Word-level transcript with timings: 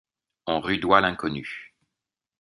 On 0.47 0.61
rudoie 0.61 0.99
l’inconnu. 1.01 1.75